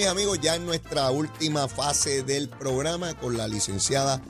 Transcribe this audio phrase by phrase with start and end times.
[0.00, 4.22] Mis amigos, ya en nuestra última fase del programa con la licenciada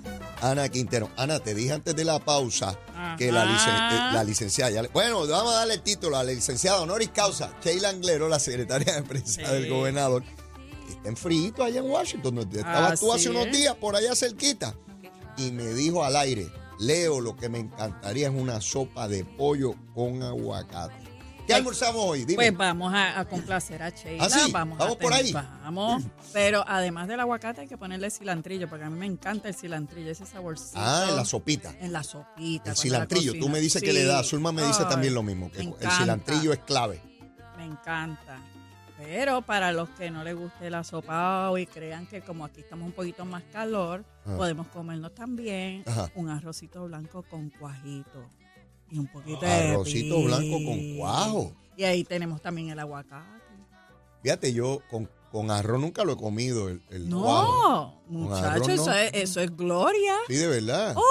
[0.42, 1.08] Ana Quintero.
[1.16, 2.76] Ana, te dije antes de la pausa
[3.16, 6.24] que la, licen- eh, la licenciada, ya le- bueno, vamos a darle el título a
[6.24, 9.52] la licenciada honoris causa, Sheila Anglero, la secretaria de prensa Sí.
[9.52, 10.24] del gobernador,
[10.88, 14.74] está en frío allá en Washington, donde estabas tú hace unos días por allá cerquita.
[15.36, 16.50] Y me dijo al aire,
[16.80, 20.99] Leo, lo que me encantaría es una sopa de pollo con aguacate.
[21.50, 22.24] ¿Qué almorzamos hoy?
[22.24, 22.36] Dime.
[22.36, 24.24] Pues vamos a, a complacer a Sheila.
[24.24, 24.50] ¿Ah, sí?
[24.52, 25.32] Vamos, ¿Vamos a por ahí?
[25.32, 26.02] Vamos.
[26.32, 30.10] Pero además del aguacate hay que ponerle cilantrillo, porque a mí me encanta el cilantrillo,
[30.10, 30.78] ese saborcito.
[30.80, 31.74] ah, en la sopita.
[31.80, 32.70] En la sopita.
[32.70, 35.50] El cilantrillo, tú me dices que le da, Zulma me dice Ay, también lo mismo,
[35.50, 37.00] que el cilantrillo es clave.
[37.56, 38.38] Me encanta.
[38.98, 42.84] Pero para los que no les guste la sopa y crean que como aquí estamos
[42.86, 44.36] un poquito más calor, Ajá.
[44.36, 46.10] podemos comernos también Ajá.
[46.14, 48.28] un arrocito blanco con cuajito.
[48.90, 51.52] Y un poquito de Arrocito blanco con cuajo.
[51.76, 53.40] Y ahí tenemos también el aguacate.
[54.22, 57.94] Fíjate, yo con, con arroz nunca lo he comido, el, el cuajo.
[58.08, 58.74] No, arroz muchachos, no.
[58.74, 60.14] eso, es, eso es gloria.
[60.28, 60.94] Sí, de verdad.
[60.96, 61.02] Oh,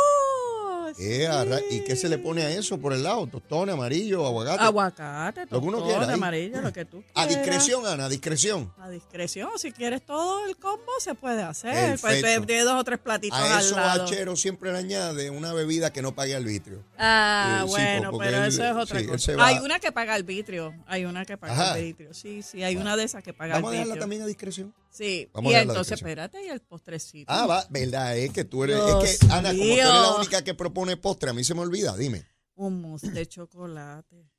[1.01, 1.27] Eh,
[1.71, 3.25] ¿Y qué se le pone a eso por el lado?
[3.27, 4.61] Tostones, amarillo, aguacate.
[4.63, 6.13] Aguacate, Lo que uno tostón, quiera ahí.
[6.13, 7.45] amarillo, lo que tú a quieras.
[7.45, 8.73] discreción, Ana, a discreción.
[8.79, 11.97] A discreción, si quieres todo el combo se puede hacer.
[11.99, 12.41] Pues Perfecto.
[12.41, 14.03] te- tiene dos o tres platitos A al eso lado.
[14.03, 16.83] Hachero siempre le añade una bebida que no pague arbitrio.
[16.97, 19.35] Ah, Eh, sí, bueno, porque pero él- eso es otra sí, él cosa.
[19.37, 21.73] va- Hay una que paga arbitrio, hay una que paga Ajá.
[21.75, 22.13] arbitrio.
[22.13, 23.85] Sí, sí, hay una de esas que paga Vamos a arbitrio.
[23.85, 24.73] dejarla también a discreción.
[24.91, 27.31] Sí, Vamos y a entonces espérate, y el postrecito.
[27.31, 30.15] Ah, va, verdad, es que tú eres, Dios es que, Ana, como tú eres la
[30.15, 32.25] única que propone postre, a mí se me olvida, dime.
[32.55, 34.29] Un mousse de chocolate.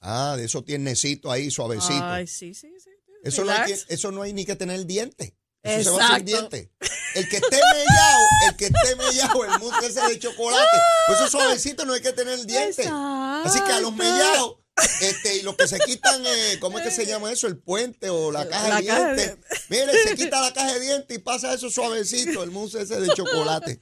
[0.00, 2.00] Ah, de esos tiernecitos ahí, suavecitos.
[2.02, 2.90] Ay, sí, sí, sí.
[3.24, 5.36] Eso no, hay que, eso no hay ni que tener diente.
[5.62, 6.50] Eso se va a hacer Exacto.
[6.50, 6.72] diente.
[7.14, 10.78] El que esté mellado, el que esté mellado, el mousse ese de chocolate.
[11.06, 12.86] Pues eso suavecito no hay que tener diente.
[12.86, 13.92] Así que a los Exacto.
[13.92, 14.56] mellados,
[15.00, 17.46] este, y los que se quitan, eh, ¿cómo es que se llama eso?
[17.46, 19.36] El puente o la caja La de dientes.
[19.68, 23.08] Mire, se quita la caja de dientes y pasa eso suavecito, el mousse ese de
[23.14, 23.80] chocolate.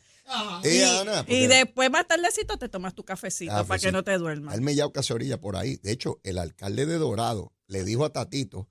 [0.65, 4.05] Eh, Ana, Y después más tardecito te tomas tu cafecito Ah, para pues que no
[4.05, 4.55] te duermas.
[4.55, 5.77] Al mellado casorilla por ahí.
[5.83, 8.69] De hecho, el alcalde de Dorado le dijo a Tatito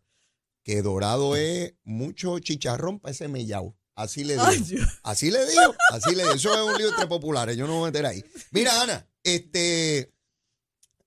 [0.63, 3.75] que Dorado es mucho chicharrón para ese mellado.
[3.96, 4.46] Así le dijo.
[4.46, 4.63] Ay.
[5.03, 6.35] Así le digo, así le digo.
[6.35, 8.23] Eso es un lío entre populares, yo no me voy a meter ahí.
[8.51, 10.13] Mira, Ana, este,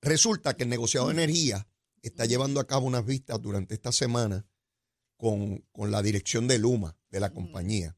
[0.05, 1.67] resulta que el negociado de energía
[2.03, 4.47] está llevando a cabo unas vistas durante esta semana
[5.17, 7.97] con, con la dirección de Luma, de la compañía,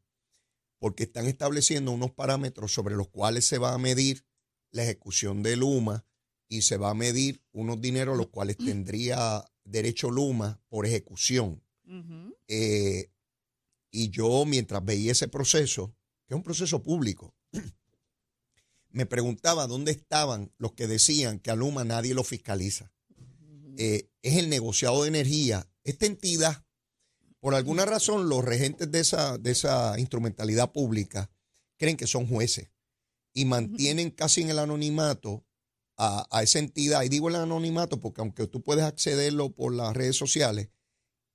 [0.78, 4.24] porque están estableciendo unos parámetros sobre los cuales se va a medir
[4.70, 6.06] la ejecución de Luma
[6.48, 11.62] y se va a medir unos dineros los cuales tendría derecho Luma por ejecución.
[12.48, 13.10] Eh,
[13.90, 15.96] y yo, mientras veía ese proceso,
[16.26, 17.34] que es un proceso público,
[18.96, 22.90] me preguntaba dónde estaban los que decían que a Luma nadie lo fiscaliza.
[23.76, 25.68] Eh, es el negociado de energía.
[25.84, 26.64] Esta entidad,
[27.38, 31.30] por alguna razón, los regentes de esa, de esa instrumentalidad pública
[31.76, 32.70] creen que son jueces
[33.34, 35.44] y mantienen casi en el anonimato
[35.98, 37.02] a, a esa entidad.
[37.02, 40.70] Y digo el anonimato porque aunque tú puedes accederlo por las redes sociales,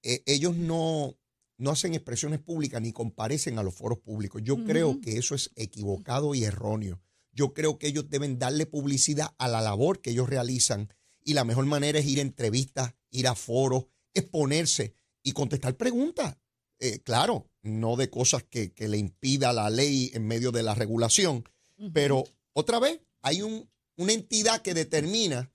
[0.01, 1.15] eh, ellos no,
[1.59, 4.41] no hacen expresiones públicas ni comparecen a los foros públicos.
[4.43, 6.99] Yo creo que eso es equivocado y erróneo.
[7.31, 10.93] Yo creo que ellos deben darle publicidad a la labor que ellos realizan
[11.23, 16.37] y la mejor manera es ir a entrevistas, ir a foros, exponerse y contestar preguntas.
[16.79, 20.73] Eh, claro, no de cosas que, que le impida la ley en medio de la
[20.73, 21.47] regulación,
[21.93, 25.51] pero otra vez hay un, una entidad que determina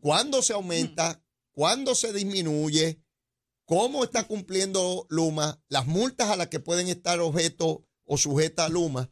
[0.00, 3.02] cuándo se aumenta, cuándo se disminuye,
[3.64, 8.68] cómo está cumpliendo Luma, las multas a las que pueden estar objeto o sujeta a
[8.68, 9.10] Luma,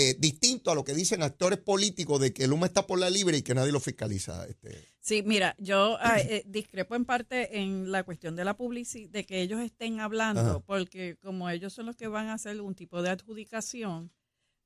[0.00, 3.36] eh, distinto a lo que dicen actores políticos de que Luma está por la libre
[3.36, 4.46] y que nadie lo fiscaliza.
[4.46, 4.88] Este.
[5.00, 9.26] Sí, mira, yo ah, eh, discrepo en parte en la cuestión de la publicidad, de
[9.26, 10.60] que ellos estén hablando, Ajá.
[10.60, 14.10] porque como ellos son los que van a hacer un tipo de adjudicación,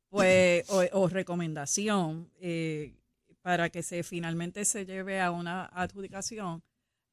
[0.08, 2.94] pues, o, o recomendación, eh,
[3.42, 6.62] para que se finalmente se lleve a una adjudicación,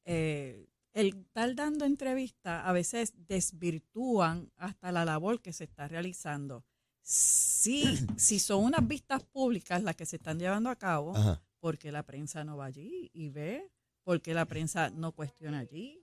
[0.04, 6.64] el estar dando entrevistas a veces desvirtúan hasta la labor que se está realizando.
[7.02, 11.42] Sí, si son unas vistas públicas las que se están llevando a cabo, Ajá.
[11.60, 13.68] porque la prensa no va allí y ve,
[14.04, 15.98] porque la prensa no cuestiona allí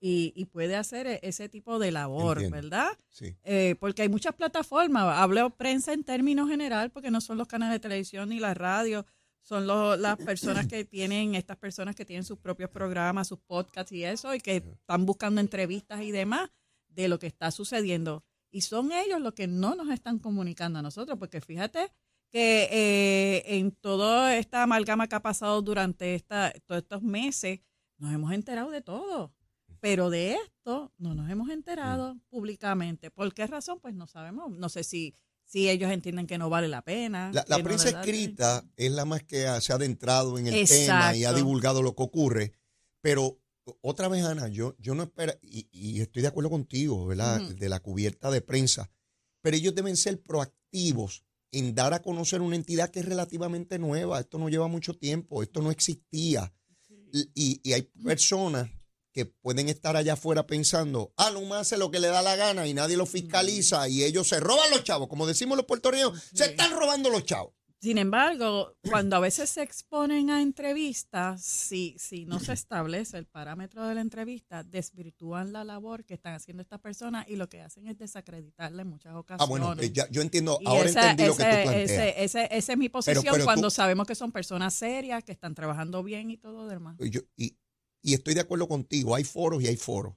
[0.00, 2.56] y, y puede hacer e- ese tipo de labor, Entiendo.
[2.56, 2.88] ¿verdad?
[3.08, 3.36] Sí.
[3.44, 7.74] Eh, porque hay muchas plataformas, hablo prensa en términos general, porque no son los canales
[7.74, 9.06] de televisión ni la radio,
[9.42, 13.92] son los- las personas que tienen, estas personas que tienen sus propios programas, sus podcasts
[13.92, 16.50] y eso, y que están buscando entrevistas y demás
[16.88, 18.24] de lo que está sucediendo.
[18.52, 21.90] Y son ellos los que no nos están comunicando a nosotros, porque fíjate
[22.30, 27.60] que eh, en toda esta amalgama que ha pasado durante esta, todos estos meses,
[27.98, 29.34] nos hemos enterado de todo.
[29.80, 33.10] Pero de esto no nos hemos enterado públicamente.
[33.10, 33.80] ¿Por qué razón?
[33.80, 34.50] Pues no sabemos.
[34.52, 37.32] No sé si, si ellos entienden que no vale la pena.
[37.32, 41.24] La, prensa escrita es la más que ha- se ha adentrado en el tema y
[41.24, 42.52] ha divulgado lo que ocurre.
[43.00, 43.40] Pero
[43.80, 47.40] otra vez, Ana, yo, yo no espero, y, y estoy de acuerdo contigo, ¿verdad?
[47.40, 48.90] De la cubierta de prensa.
[49.40, 54.20] Pero ellos deben ser proactivos en dar a conocer una entidad que es relativamente nueva.
[54.20, 56.52] Esto no lleva mucho tiempo, esto no existía.
[57.12, 58.70] Y, y- y hay personas
[59.12, 62.66] que pueden estar allá afuera pensando, ah, Luma hace lo que le da la gana
[62.66, 66.46] y nadie lo fiscaliza y ellos se roban los chavos, como decimos los puertorriqueños, se
[66.46, 67.52] están robando los chavos.
[67.82, 73.26] Sin embargo, cuando a veces se exponen a entrevistas, si, si no se establece el
[73.26, 77.60] parámetro de la entrevista, desvirtúan la labor que están haciendo estas personas y lo que
[77.60, 79.48] hacen es desacreditarla en muchas Ah, ocasiones.
[79.48, 81.90] bueno, eh, ya- yo entiendo, Y ahora esa- entendí lo que tú ese- planteas.
[81.90, 85.56] ese- ese- esa es mi posición pero cuando sabemos que son personas serias, que están
[85.56, 86.96] trabajando bien y todo demás.
[87.00, 87.56] Yo- y,
[88.00, 90.14] y estoy de acuerdo contigo, hay foros y hay foros.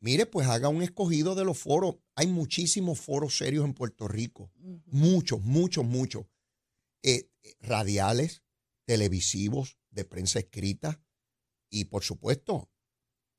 [0.00, 1.96] Mire, pues haga un escogido de los foros.
[2.14, 4.50] Hay muchísimos foros serios en Puerto Rico.
[4.86, 6.26] Muchos, muchos, muchos.
[7.02, 7.30] Eh,
[7.60, 8.42] radiales,
[8.84, 11.02] televisivos, de prensa escrita
[11.68, 12.70] y, por supuesto,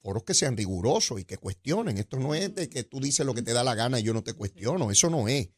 [0.01, 1.97] foros que sean rigurosos y que cuestionen.
[1.97, 4.13] Esto no es de que tú dices lo que te da la gana y yo
[4.13, 4.91] no te cuestiono.
[4.91, 5.49] Eso no es.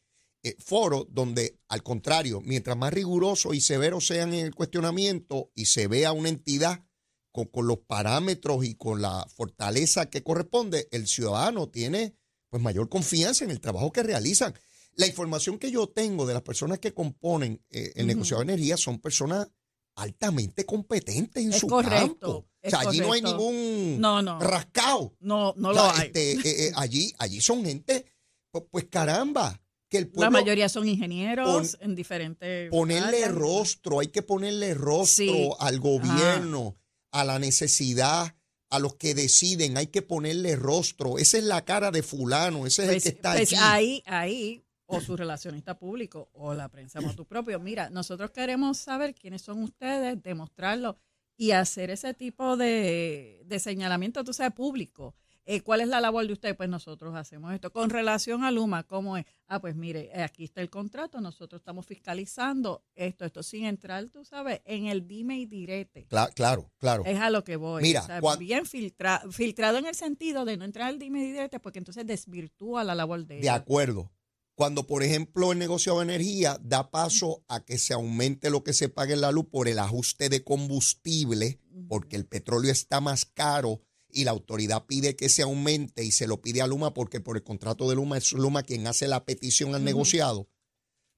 [0.42, 5.66] Eh, foros donde, al contrario, mientras más rigurosos y severos sean en el cuestionamiento y
[5.66, 6.84] se vea una entidad
[7.32, 12.14] con, con los parámetros y con la fortaleza que corresponde, el ciudadano tiene
[12.50, 14.54] pues mayor confianza en el trabajo que realizan.
[14.96, 18.76] La información que yo tengo de las personas que componen eh, el negociado de energía
[18.76, 19.48] son personas
[19.96, 22.08] altamente competentes en Es su correcto,
[22.42, 22.48] campo.
[22.64, 25.14] O sea, allí no hay ningún No, no, rascado.
[25.20, 26.06] no, no O lo hay.
[26.08, 28.04] este, eh, eh, allí, allí son gente,
[28.50, 33.34] pues, pues caramba, que el La pueblo mayoría son ingenieros en diferentes ponerle áreas.
[33.34, 35.50] rostro, hay que ponerle rostro Sí.
[35.60, 36.76] al gobierno,
[37.12, 38.34] a la necesidad,
[38.70, 41.18] a los que deciden, hay que ponerle rostro.
[41.18, 43.62] Esa es la cara de fulano, ese es el Pues, que está pues allí.
[43.62, 47.58] ahí, ahí, o su relacionista público, o la prensa motu propio.
[47.60, 50.96] Mira, nosotros queremos saber quiénes son ustedes, demostrarlo
[51.36, 55.14] y hacer ese tipo de, de señalamiento, tú sabes, público.
[55.46, 56.56] Eh, ¿Cuál es la labor de ustedes?
[56.56, 57.70] Pues nosotros hacemos esto.
[57.70, 59.26] Con relación a Luma, ¿cómo es?
[59.46, 64.24] Ah, pues mire, aquí está el contrato, nosotros estamos fiscalizando esto, esto, sin entrar, tú
[64.24, 66.06] sabes, en el dime y direte.
[66.08, 67.02] Cla- claro, claro.
[67.04, 67.82] Es a lo que voy.
[67.82, 71.20] Mira, O sea, cuan- bien filtra- filtrado en el sentido de no entrar al dime
[71.22, 73.50] y direte, porque entonces desvirtúa la labor de De ellos.
[73.54, 74.10] acuerdo.
[74.54, 78.72] Cuando, por ejemplo, el negocio de energía da paso a que se aumente lo que
[78.72, 83.24] se pague en la luz por el ajuste de combustible, porque el petróleo está más
[83.24, 87.20] caro y la autoridad pide que se aumente y se lo pide a Luma porque
[87.20, 90.48] por el contrato de Luma es Luma quien hace la petición al negociado,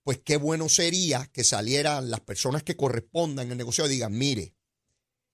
[0.03, 4.55] pues qué bueno sería que salieran las personas que correspondan al negociado y digan, mire,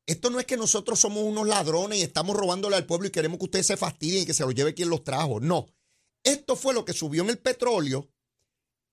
[0.06, 3.38] esto no es que nosotros somos unos ladrones y estamos robándole al pueblo y queremos
[3.38, 5.38] que ustedes se fastidien y que se lo lleve quien los trajo.
[5.38, 5.66] No.
[6.24, 8.08] Esto fue lo que subió en el petróleo.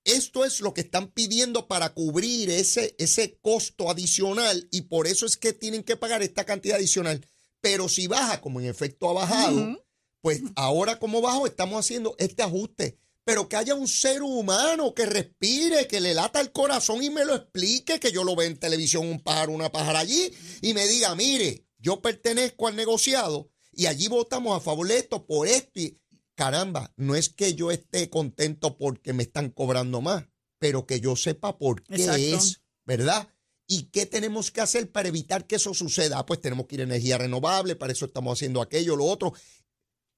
[0.05, 5.25] Esto es lo que están pidiendo para cubrir ese, ese costo adicional y por eso
[5.25, 7.25] es que tienen que pagar esta cantidad adicional.
[7.61, 9.83] Pero si baja, como en efecto ha bajado,
[10.21, 12.97] pues ahora como bajo estamos haciendo este ajuste.
[13.25, 17.25] Pero que haya un ser humano que respire, que le lata el corazón y me
[17.25, 20.87] lo explique, que yo lo vea en televisión un pájaro, una pájara allí y me
[20.87, 25.79] diga, mire, yo pertenezco al negociado y allí votamos a favor de esto por esto
[25.79, 25.99] y
[26.39, 30.23] caramba, no es que yo esté contento porque me están cobrando más,
[30.57, 32.21] pero que yo sepa por qué Exacto.
[32.21, 33.27] es, ¿verdad?
[33.67, 36.17] ¿Y qué tenemos que hacer para evitar que eso suceda?
[36.19, 39.33] Ah, pues tenemos que ir a energía renovable, para eso estamos haciendo aquello, lo otro.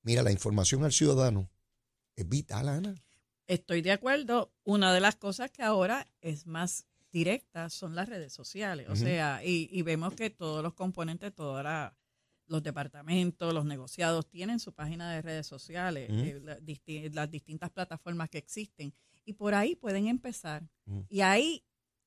[0.04, 1.50] Mira, la información al ciudadano
[2.16, 2.94] es vital, Ana.
[3.48, 4.54] Estoy de acuerdo.
[4.64, 8.88] Una de las cosas que ahora es más directa son las redes sociales.
[8.90, 11.98] O sea, y, y vemos que todos los componentes, todos la-
[12.52, 17.70] los departamentos, los negociados tienen su página de redes sociales, eh, la- disti- las distintas
[17.72, 18.94] plataformas que existen.
[19.26, 20.68] Y por ahí pueden empezar.
[21.10, 21.64] Y ahí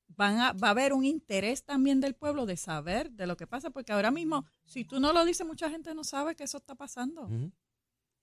[0.07, 3.47] van a, va a haber un interés también del pueblo de saber de lo que
[3.47, 6.57] pasa, porque ahora mismo, si tú no lo dices, mucha gente no sabe que eso
[6.57, 7.27] está pasando.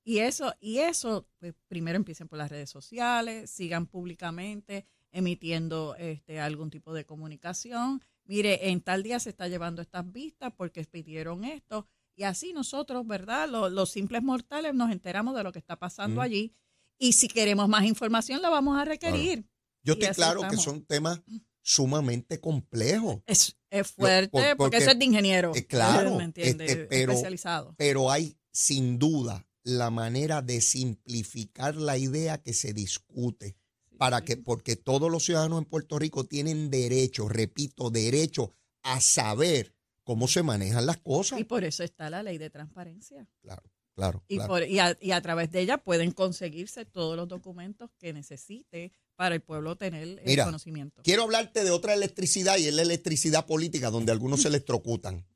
[0.05, 6.41] Y eso, y eso, pues, primero empiecen por las redes sociales, sigan públicamente emitiendo este
[6.41, 8.01] algún tipo de comunicación.
[8.25, 11.87] Mire, en tal día se está llevando estas vistas porque pidieron esto.
[12.17, 13.49] Y así nosotros, ¿verdad?
[13.49, 16.55] Los, los simples mortales nos enteramos de lo que está pasando allí.
[16.99, 19.45] Y si queremos más información, la vamos a requerir.
[19.83, 21.21] Yo estoy claro que son temas
[21.63, 25.53] sumamente complejos, Es, es fuerte por- porque, porque- eso es de ingeniero.
[25.55, 26.71] eh, claro, ¿Me entiendes?
[26.71, 27.75] este, pero- Especializado.
[27.79, 33.57] pero hay sin duda la manera de simplificar la idea que se discute.
[33.99, 38.53] para que, porque todos los ciudadanos en Puerto Rico tienen derecho, repito, derecho
[38.83, 41.39] a saber cómo se manejan las cosas.
[41.41, 43.27] Y por eso está la ley de transparencia.
[43.41, 43.63] Claro.
[43.95, 44.25] claro.
[44.29, 44.49] Y, claro.
[44.49, 48.93] por- y a, y a través de ella pueden conseguirse todos los documentos que necesite
[49.17, 51.03] para el pueblo tener el Mira, conocimiento.
[51.05, 55.27] Quiero hablarte de otra electricidad y es la electricidad política, donde algunos se electrocutan.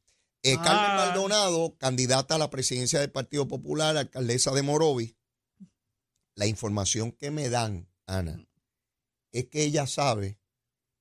[0.43, 0.63] Eh, Ah.
[0.65, 5.15] Carmen Maldonado, candidata a la presidencia del Partido Popular, alcaldesa de Morovis.
[6.35, 8.47] La información que me dan, Ana,
[9.33, 10.39] es que ella sabe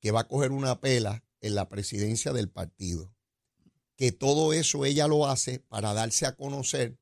[0.02, 3.15] que va a coger una pela en la presidencia del partido.
[3.98, 6.98] Que todo eso ella lo hace para darse a conocer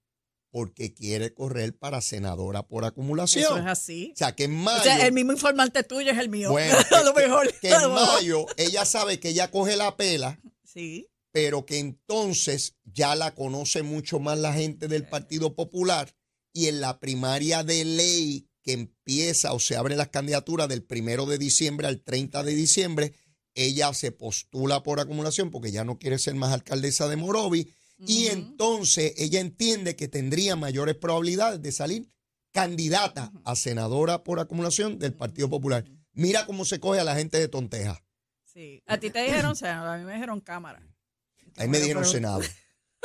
[0.52, 3.44] porque quiere correr para senadora por acumulación.
[3.46, 4.12] Eso es así.
[4.14, 4.84] O sea, que en O mayo...
[4.84, 6.52] sea, el mismo informante tuyo es el mío.
[6.52, 7.54] Bueno, a lo que- mejor.
[7.60, 11.10] que lo en mayo ella sabe que ella coge la pela, Sí.
[11.32, 16.14] pero que entonces ya la conoce mucho más la gente del Partido Popular
[16.54, 21.26] y en la primaria de ley que empieza o se abre las candidaturas del primero
[21.26, 23.14] de diciembre al 30 de diciembre,
[23.56, 27.74] ella se postula por acumulación porque ya no quiere ser más alcaldesa de Morovi
[28.06, 32.10] y entonces ella entiende que tendría mayores probabilidades de salir
[32.52, 35.86] candidata a senadora por acumulación del Partido Popular.
[36.14, 38.04] Mira cómo se coge a la gente de tonteja.
[38.44, 38.84] Sí.
[38.86, 40.80] A ti te dijeron senador, a mí me dijeron cámara.
[41.56, 42.42] Ahí me Bueno, dijeron Senado.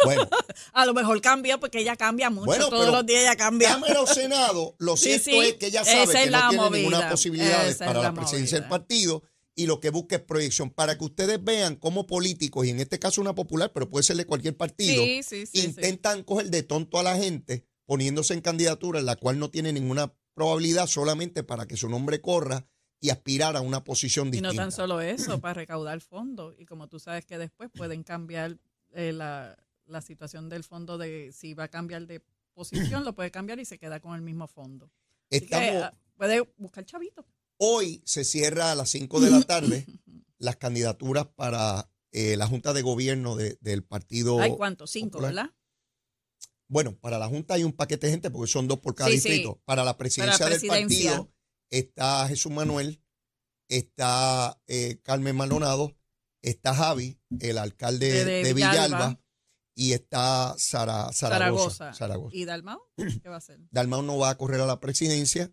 [0.04, 0.28] Bueno,
[0.74, 2.46] A lo mejor cambió porque ella cambia mucho.
[2.46, 3.70] Bueno, Todos los días ella cambia.
[3.70, 7.76] Cámara o Senado, lo cierto sí, es que ella sabe que no tiene ninguna posibilidad
[7.78, 9.24] para la, la presidencia del partido
[9.58, 12.98] y lo que busca es proyección para que ustedes vean cómo políticos, y en este
[12.98, 15.58] caso una popular, pero puede ser de cualquier partido, Sí, sí, sí.
[15.60, 15.64] sí.
[15.66, 19.72] intentan coger de tonto a la gente poniéndose en candidatura en la cual no tiene
[19.72, 22.66] ninguna probabilidad solamente para que su nombre corra
[23.00, 24.52] y aspirar a una posición Y distinta.
[24.52, 26.54] no tan solo eso, para recaudar fondos.
[26.58, 28.58] Y como tú sabes que después pueden cambiar
[28.92, 32.22] eh, la, la situación del fondo de si va a cambiar de
[32.54, 34.86] posición, lo puede cambiar y se queda con el mismo fondo.
[35.30, 37.24] Así Estamos, ah, puede buscar chavito.
[37.58, 39.86] Hoy se cierra a las 5 de la tarde
[40.38, 44.40] las candidaturas para eh, la Junta de Gobierno de- del Partido.
[44.40, 44.90] ¿Hay cuántos?
[44.90, 45.34] Cinco, Popular.
[45.34, 45.54] ¿verdad?
[46.68, 49.18] Bueno, para la Junta hay un paquete de gente porque son dos por cada Sí,
[49.20, 49.28] sí.
[49.28, 49.60] distrito.
[49.64, 51.32] Para la presidencia, Para la del partido
[51.70, 53.02] está Jesús Manuel,
[53.68, 55.96] está eh, Carmen Maldonado,
[56.42, 59.20] está Javi, el alcalde De- de, de Villalba, Villalba.
[59.74, 61.92] y está Sara, Zaragoza.
[61.92, 61.94] Zaragoza.
[61.94, 62.36] Zaragoza.
[62.36, 62.80] ¿Y Dalmau?
[63.22, 63.58] ¿Qué va a hacer?
[63.70, 65.52] Dalmau no va a correr a la presidencia.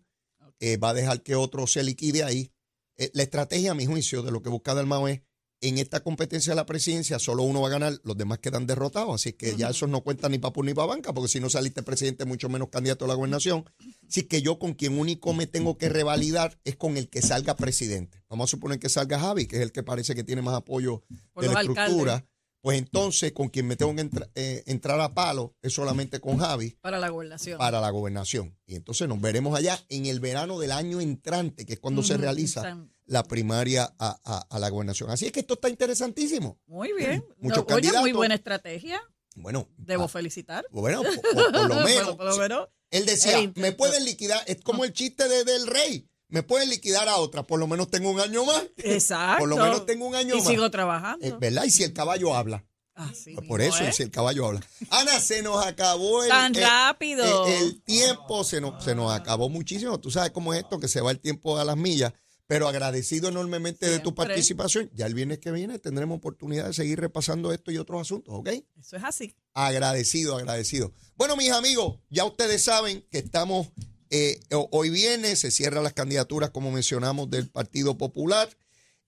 [0.60, 2.52] Eh, va a dejar que otro se liquide ahí.
[2.96, 5.20] Eh, la estrategia, a mi juicio, de lo que busca Dalmau es,
[5.62, 9.14] en esta competencia de la presidencia, solo uno va a ganar, los demás quedan derrotados,
[9.14, 11.82] así que ya eso no cuenta ni para ni para banca, porque si no saliste
[11.82, 13.64] presidente, mucho menos candidato a la gobernación.
[14.06, 17.56] Así que yo con quien único me tengo que revalidar es con el que salga
[17.56, 18.22] presidente.
[18.28, 21.02] Vamos a suponer que salga Javi, que es el que parece que tiene más apoyo
[21.32, 21.84] Por de la alcaldes.
[21.84, 22.26] estructura.
[22.66, 26.36] Pues entonces, con quien me tengo que entra- eh, entrar a palo es solamente con
[26.38, 27.58] Javi Para la gobernación.
[27.58, 28.58] para la gobernación.
[28.66, 32.16] Y entonces nos veremos allá en el verano del año entrante, que es cuando se
[32.16, 35.10] realiza están- la primaria a, a- a la gobernación.
[35.10, 36.58] Así es que esto está interesantísimo.
[36.66, 37.24] Muy bien.
[37.38, 38.12] Muchos No, Oye, muy candidatos.
[38.14, 39.00] buena estrategia.
[39.36, 40.66] Bueno, Debo ah, felicitar.
[40.72, 42.16] bueno, por, por- por lo menos.
[42.16, 42.68] Por lo menos.
[42.90, 47.08] Él decía, me pueden liquidar, es como el chiste de- del rey, me pueden liquidar
[47.08, 48.62] a otra, por lo menos tengo un año más.
[48.78, 49.40] Exacto.
[49.40, 50.46] Por lo menos tengo un año y más.
[50.46, 51.24] sigo trabajando.
[51.26, 51.64] Eh, ¿Verdad?
[51.64, 52.64] Y si el caballo habla.
[52.94, 53.94] Así Pues mismo por eso, es.
[53.96, 54.60] si el caballo habla.
[54.90, 57.46] Ana, se nos acabó el, Tan el- rápido.
[57.46, 60.00] el, el tiempo, se nos, se nos acabó muchísimo.
[60.00, 62.12] Tú sabes cómo es esto, que se va el tiempo a las millas.
[62.48, 64.88] Pero agradecido enormemente de tu participación.
[64.94, 68.48] Ya el viernes que viene tendremos oportunidad de seguir repasando esto y otros asuntos, ¿ok?
[68.78, 69.34] Eso es así.
[69.52, 70.92] Agradecido, agradecido.
[71.16, 73.66] Bueno, mis amigos, ya ustedes saben que estamos,
[74.10, 78.48] eh, ho- hoy viernes se cierran las candidaturas, como mencionamos, del Partido Popular.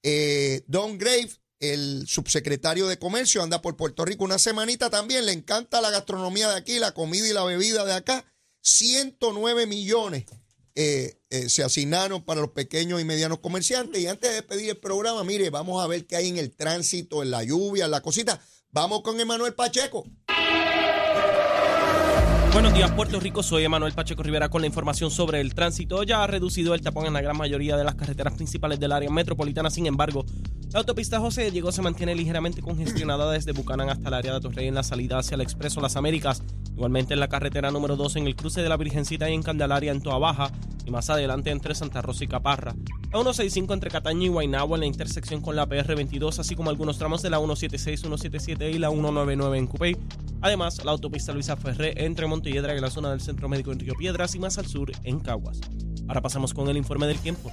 [0.02, 5.26] Eh, Don Grave, el subsecretario de Comercio, anda por Puerto Rico una semanita también.
[5.26, 8.24] Le encanta la gastronomía de aquí, la comida y la bebida de acá.
[8.60, 10.24] 109 millones
[10.74, 14.00] eh, se asignaron para los pequeños y medianos comerciantes.
[14.00, 17.22] Y antes de despedir el programa, mire, vamos a ver qué hay en el tránsito,
[17.22, 18.40] en la lluvia, en la cosita.
[18.70, 20.04] Vamos con Emanuel Pacheco.
[22.52, 23.42] Buenos días, Puerto Rico.
[23.42, 26.02] Soy Emanuel Pacheco Rivera con la información sobre el tránsito.
[26.02, 29.10] Ya ha reducido el tapón en la gran mayoría de las carreteras principales del área
[29.10, 29.70] metropolitana.
[29.70, 30.24] Sin embargo,
[30.72, 34.66] la autopista José Diego se mantiene ligeramente congestionada desde Bucanán hasta el área de Torrey
[34.66, 36.42] en la salida hacia el Expreso Las Américas.
[36.72, 39.92] Igualmente en la carretera número 2 en el cruce de la Virgencita y en Candelaria
[39.92, 40.50] en Toa Baja.
[40.86, 42.74] Y más adelante entre Santa Rosa y Caparra.
[43.12, 46.98] La 165 entre Cataño y Guaynabo en la intersección con la PR22, así como algunos
[46.98, 49.96] tramos de la 176, 177 y la 199 en Cupey.
[50.40, 53.94] Además, la autopista Luisa Ferré entre Montelledra y la zona del Centro Médico en Río
[53.94, 55.60] Piedras y más al sur en Caguas.
[56.06, 57.50] Ahora pasamos con el informe del tiempo.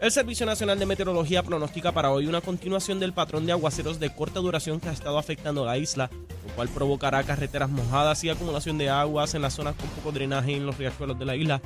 [0.00, 4.14] El Servicio Nacional de Meteorología pronostica para hoy una continuación del patrón de aguaceros de
[4.14, 6.08] corta duración que ha estado afectando la isla,
[6.46, 10.56] lo cual provocará carreteras mojadas y acumulación de aguas en las zonas con poco drenaje
[10.56, 11.60] en los riachuelos de la isla.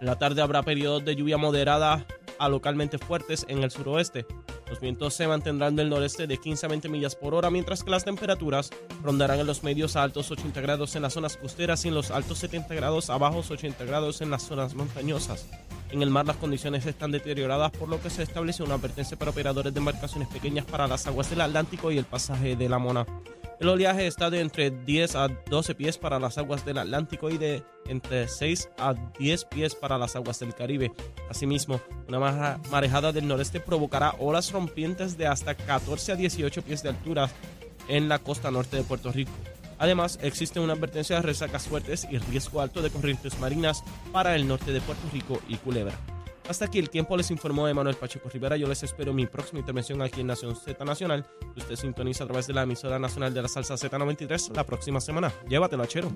[0.00, 2.04] En la tarde habrá periodos de lluvia moderada
[2.38, 4.26] a localmente fuertes en el suroeste.
[4.68, 7.90] Los vientos se mantendrán del noreste de 15 a 20 millas por hora, mientras que
[7.90, 8.70] las temperaturas
[9.02, 12.10] rondarán en los medios a altos 80 grados en las zonas costeras y en los
[12.10, 15.48] altos 70 grados a bajos 80 grados en las zonas montañosas.
[15.90, 19.30] En el mar las condiciones están deterioradas, por lo que se establece una advertencia para
[19.30, 23.06] operadores de embarcaciones pequeñas para las aguas del Atlántico y el pasaje de la Mona.
[23.60, 27.38] El oleaje está de entre 10 a 12 pies para las aguas del Atlántico y
[27.38, 30.92] de entre 6 a 10 pies para las aguas del Caribe.
[31.28, 36.90] Asimismo, una marejada del noreste provocará olas rompientes de hasta 14 a 18 pies de
[36.90, 37.28] altura
[37.88, 39.32] en la costa norte de Puerto Rico.
[39.80, 44.46] Además, existe una advertencia de resacas fuertes y riesgo alto de corrientes marinas para el
[44.46, 45.98] norte de Puerto Rico y Culebra.
[46.48, 48.56] Hasta aquí el tiempo les informó Emanuel Pacheco Rivera.
[48.56, 51.26] Yo les espero mi próxima intervención aquí en Nación Z Nacional.
[51.54, 55.30] Usted sintoniza a través de la emisora nacional de la salsa Z93 la próxima semana.
[55.46, 56.10] Llévatelo, chero.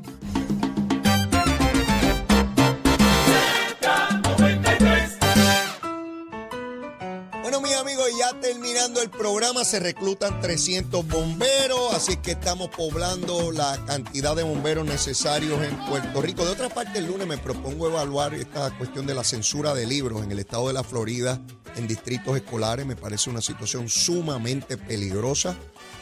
[8.52, 14.85] Terminando el programa se reclutan 300 bomberos, así que estamos poblando la cantidad de bomberos
[14.85, 16.44] necesarios en Puerto Rico.
[16.44, 20.23] De otra parte, el lunes me propongo evaluar esta cuestión de la censura de libros
[20.23, 21.40] en el estado de la Florida,
[21.76, 22.85] en distritos escolares.
[22.85, 25.56] Me parece una situación sumamente peligrosa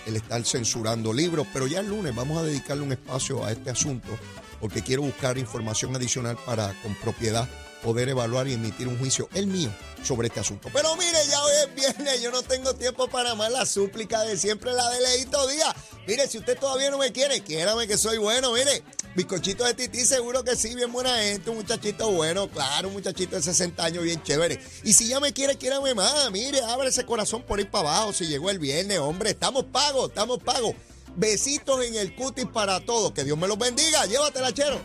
[0.06, 3.70] el estar censurando libros, pero ya el lunes vamos a dedicarle un espacio a este
[3.70, 4.08] asunto
[4.60, 7.48] porque quiero buscar información adicional para con propiedad
[7.82, 9.70] poder evaluar y emitir un juicio, el mío,
[10.02, 10.68] sobre este asunto.
[10.72, 14.36] Pero mire, ya hoy es viernes, yo no tengo tiempo para más la súplica de
[14.36, 15.74] siempre la de Leito Díaz.
[16.06, 18.82] Mire, si usted todavía no me quiere, quiérame que soy bueno, mire.
[19.14, 23.34] Bizcochito de Titi, seguro que sí, bien buena gente, un muchachito bueno, claro, un muchachito
[23.34, 24.60] de 60 años, bien chévere.
[24.84, 28.12] Y si ya me quiere, quiérame más, mire, abre ese corazón por ir para abajo,
[28.12, 30.74] si llegó el viernes, hombre, estamos pagos, estamos pagos.
[31.16, 34.80] Besitos en el cutis para todos, que Dios me los bendiga, llévatela, chero.